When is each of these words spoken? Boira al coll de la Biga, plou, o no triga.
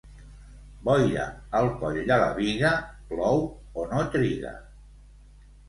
Boira 0.87 1.25
al 1.59 1.69
coll 1.83 1.99
de 2.09 2.17
la 2.25 2.31
Biga, 2.41 2.73
plou, 3.13 3.47
o 3.85 3.89
no 3.95 4.03
triga. 4.19 4.59